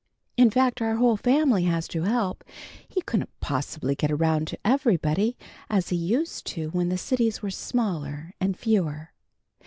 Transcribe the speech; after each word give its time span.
In 0.35 0.49
fact 0.49 0.81
our 0.81 0.95
whole 0.95 1.15
family 1.15 1.65
has 1.65 1.87
to 1.89 2.01
help. 2.01 2.43
He 2.87 3.03
couldn't 3.03 3.29
possibly 3.39 3.93
get 3.93 4.09
around 4.11 4.47
to 4.47 4.57
everybody 4.65 5.37
as 5.69 5.89
he 5.89 5.95
used 5.95 6.47
to 6.47 6.69
when 6.71 6.89
the 6.89 6.97
cities 6.97 7.43
were 7.43 7.51
smaller 7.51 8.33
and 8.41 8.57
fewer. 8.57 9.11